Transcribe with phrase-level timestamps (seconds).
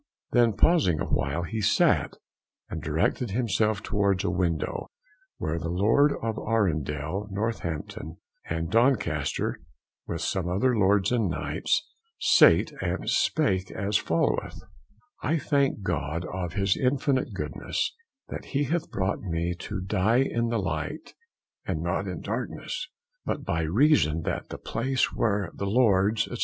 [0.31, 2.15] Then pausing a while, he sat,
[2.71, 4.87] and directed himself towards a window,
[5.37, 8.17] where the Lord of Arundel, Northampton,
[8.49, 9.59] and Doncaster,
[10.07, 11.83] with some other Lords and Knights,
[12.19, 14.63] sate, and spake as followeth:
[15.21, 17.93] I thank God, of his infinite goodness,
[18.29, 21.13] that he hath brought me to die in the light,
[21.63, 22.87] and not in darkness;
[23.23, 26.37] (But by reason that the place where the Lords, &c.